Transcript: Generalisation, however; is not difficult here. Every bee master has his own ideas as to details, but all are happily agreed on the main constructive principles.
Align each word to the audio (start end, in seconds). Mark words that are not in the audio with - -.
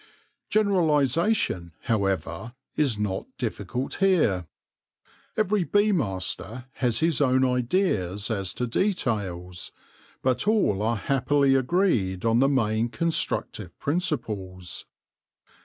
Generalisation, 0.49 1.73
however; 1.81 2.55
is 2.75 2.97
not 2.97 3.27
difficult 3.37 3.97
here. 3.99 4.47
Every 5.37 5.63
bee 5.63 5.91
master 5.91 6.65
has 6.77 7.01
his 7.01 7.21
own 7.21 7.45
ideas 7.45 8.31
as 8.31 8.51
to 8.55 8.65
details, 8.65 9.71
but 10.23 10.47
all 10.47 10.81
are 10.81 10.97
happily 10.97 11.53
agreed 11.53 12.25
on 12.25 12.39
the 12.39 12.49
main 12.49 12.89
constructive 12.89 13.77
principles. 13.77 14.87